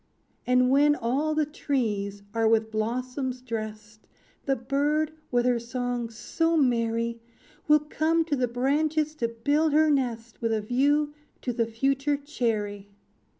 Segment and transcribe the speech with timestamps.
[0.47, 4.07] "And when all the trees are with blossoms drest,
[4.47, 7.21] The bird, with her song so merry,
[7.67, 12.17] Will come to the branches to build her nest, With a view to the future
[12.17, 12.89] cherry.